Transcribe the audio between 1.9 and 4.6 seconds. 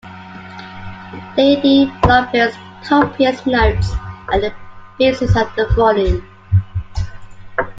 Blomfield's copious notes are the